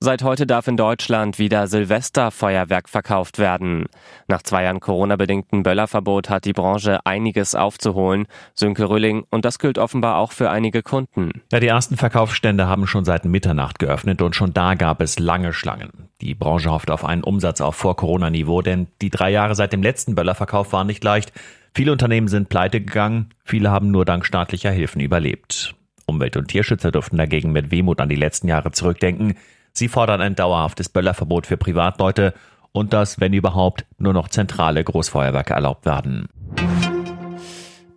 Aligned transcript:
Seit 0.00 0.22
heute 0.22 0.46
darf 0.46 0.68
in 0.68 0.76
Deutschland 0.76 1.40
wieder 1.40 1.66
Silvesterfeuerwerk 1.66 2.88
verkauft 2.88 3.40
werden. 3.40 3.86
Nach 4.28 4.42
zwei 4.42 4.62
Jahren 4.62 4.78
Corona-bedingten 4.78 5.64
Böllerverbot 5.64 6.30
hat 6.30 6.44
die 6.44 6.52
Branche 6.52 7.04
einiges 7.04 7.56
aufzuholen, 7.56 8.28
Sönke 8.54 8.88
Rülling, 8.88 9.24
und 9.30 9.44
das 9.44 9.58
gilt 9.58 9.76
offenbar 9.76 10.18
auch 10.18 10.30
für 10.30 10.50
einige 10.50 10.84
Kunden. 10.84 11.42
Ja, 11.50 11.58
die 11.58 11.66
ersten 11.66 11.96
Verkaufsstände 11.96 12.68
haben 12.68 12.86
schon 12.86 13.04
seit 13.04 13.24
Mitternacht 13.24 13.80
geöffnet 13.80 14.22
und 14.22 14.36
schon 14.36 14.54
da 14.54 14.74
gab 14.74 15.00
es 15.00 15.18
lange 15.18 15.52
Schlangen. 15.52 16.08
Die 16.20 16.36
Branche 16.36 16.70
hofft 16.70 16.92
auf 16.92 17.04
einen 17.04 17.24
Umsatz 17.24 17.60
auf 17.60 17.74
Vor-Corona-Niveau, 17.74 18.62
denn 18.62 18.86
die 19.02 19.10
drei 19.10 19.30
Jahre 19.30 19.56
seit 19.56 19.72
dem 19.72 19.82
letzten 19.82 20.14
Böllerverkauf 20.14 20.72
waren 20.72 20.86
nicht 20.86 21.02
leicht. 21.02 21.32
Viele 21.74 21.90
Unternehmen 21.90 22.28
sind 22.28 22.48
pleite 22.48 22.80
gegangen, 22.80 23.30
viele 23.44 23.72
haben 23.72 23.90
nur 23.90 24.04
dank 24.04 24.24
staatlicher 24.24 24.70
Hilfen 24.70 25.00
überlebt. 25.00 25.74
Umwelt- 26.06 26.36
und 26.36 26.46
Tierschützer 26.46 26.92
durften 26.92 27.16
dagegen 27.16 27.50
mit 27.50 27.72
Wehmut 27.72 28.00
an 28.00 28.08
die 28.08 28.14
letzten 28.14 28.46
Jahre 28.46 28.70
zurückdenken. 28.70 29.34
Sie 29.78 29.86
fordern 29.86 30.20
ein 30.20 30.34
dauerhaftes 30.34 30.88
Böllerverbot 30.88 31.46
für 31.46 31.56
Privatleute 31.56 32.34
und 32.72 32.92
dass, 32.92 33.20
wenn 33.20 33.32
überhaupt, 33.32 33.86
nur 33.96 34.12
noch 34.12 34.26
zentrale 34.26 34.82
Großfeuerwerke 34.82 35.54
erlaubt 35.54 35.86
werden. 35.86 36.28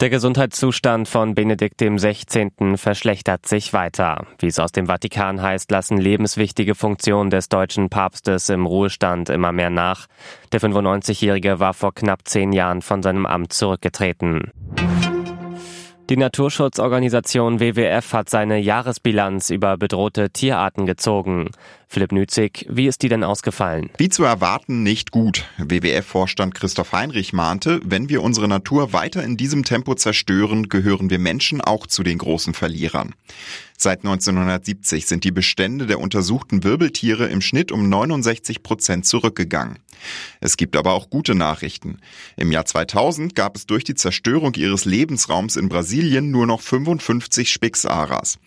Der 0.00 0.10
Gesundheitszustand 0.10 1.06
von 1.06 1.36
Benedikt 1.36 1.80
XVI. 1.80 2.50
verschlechtert 2.76 3.46
sich 3.46 3.72
weiter. 3.72 4.26
Wie 4.40 4.48
es 4.48 4.58
aus 4.58 4.72
dem 4.72 4.86
Vatikan 4.86 5.40
heißt, 5.40 5.70
lassen 5.70 5.98
lebenswichtige 5.98 6.74
Funktionen 6.74 7.30
des 7.30 7.48
deutschen 7.48 7.90
Papstes 7.90 8.48
im 8.48 8.66
Ruhestand 8.66 9.28
immer 9.28 9.52
mehr 9.52 9.70
nach. 9.70 10.08
Der 10.50 10.60
95-Jährige 10.60 11.60
war 11.60 11.74
vor 11.74 11.94
knapp 11.94 12.26
zehn 12.26 12.52
Jahren 12.52 12.82
von 12.82 13.04
seinem 13.04 13.24
Amt 13.24 13.52
zurückgetreten. 13.52 14.50
Die 16.10 16.16
Naturschutzorganisation 16.16 17.60
WWF 17.60 18.14
hat 18.14 18.30
seine 18.30 18.58
Jahresbilanz 18.58 19.50
über 19.50 19.76
bedrohte 19.76 20.30
Tierarten 20.30 20.86
gezogen. 20.86 21.50
Philipp 21.86 22.12
Nützig, 22.12 22.64
wie 22.70 22.86
ist 22.86 23.02
die 23.02 23.10
denn 23.10 23.22
ausgefallen? 23.22 23.90
Wie 23.98 24.08
zu 24.08 24.24
erwarten, 24.24 24.82
nicht 24.82 25.10
gut. 25.10 25.44
WWF-Vorstand 25.58 26.54
Christoph 26.54 26.92
Heinrich 26.92 27.34
mahnte, 27.34 27.80
wenn 27.84 28.08
wir 28.08 28.22
unsere 28.22 28.48
Natur 28.48 28.94
weiter 28.94 29.22
in 29.22 29.36
diesem 29.36 29.64
Tempo 29.64 29.96
zerstören, 29.96 30.70
gehören 30.70 31.10
wir 31.10 31.18
Menschen 31.18 31.60
auch 31.60 31.86
zu 31.86 32.02
den 32.02 32.16
großen 32.16 32.54
Verlierern. 32.54 33.14
Seit 33.80 34.00
1970 34.00 35.06
sind 35.06 35.22
die 35.22 35.30
Bestände 35.30 35.86
der 35.86 36.00
untersuchten 36.00 36.64
Wirbeltiere 36.64 37.28
im 37.28 37.40
Schnitt 37.40 37.70
um 37.70 37.88
69 37.88 38.64
Prozent 38.64 39.06
zurückgegangen. 39.06 39.78
Es 40.40 40.56
gibt 40.56 40.74
aber 40.74 40.94
auch 40.94 41.10
gute 41.10 41.36
Nachrichten. 41.36 42.00
Im 42.36 42.50
Jahr 42.50 42.64
2000 42.64 43.36
gab 43.36 43.54
es 43.54 43.66
durch 43.66 43.84
die 43.84 43.94
Zerstörung 43.94 44.54
ihres 44.54 44.84
Lebensraums 44.84 45.54
in 45.54 45.68
Brasilien 45.68 46.32
nur 46.32 46.48
noch 46.48 46.60
55 46.60 47.52
Spixaras. 47.52 48.40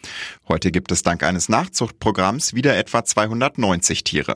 Heute 0.50 0.70
gibt 0.70 0.92
es 0.92 1.02
dank 1.02 1.24
eines 1.24 1.48
Nachzuchtprogramms 1.48 2.54
wieder 2.54 2.76
etwa 2.76 3.06
290 3.06 4.04
Tiere. 4.04 4.36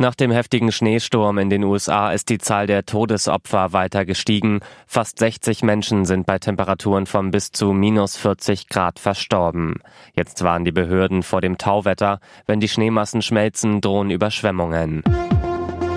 Nach 0.00 0.14
dem 0.14 0.30
heftigen 0.30 0.72
Schneesturm 0.72 1.36
in 1.36 1.50
den 1.50 1.62
USA 1.62 2.10
ist 2.10 2.30
die 2.30 2.38
Zahl 2.38 2.66
der 2.66 2.86
Todesopfer 2.86 3.74
weiter 3.74 4.06
gestiegen. 4.06 4.60
Fast 4.86 5.18
60 5.18 5.62
Menschen 5.62 6.06
sind 6.06 6.24
bei 6.24 6.38
Temperaturen 6.38 7.04
von 7.04 7.30
bis 7.30 7.52
zu 7.52 7.74
minus 7.74 8.16
40 8.16 8.68
Grad 8.70 8.98
verstorben. 8.98 9.74
Jetzt 10.14 10.42
waren 10.42 10.64
die 10.64 10.72
Behörden 10.72 11.22
vor 11.22 11.42
dem 11.42 11.58
Tauwetter. 11.58 12.20
Wenn 12.46 12.60
die 12.60 12.68
Schneemassen 12.68 13.20
schmelzen, 13.20 13.82
drohen 13.82 14.08
Überschwemmungen. 14.10 15.04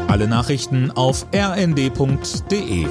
Alle 0.09 0.27
Nachrichten 0.27 0.91
auf 0.91 1.25
rnd.de 1.33 2.87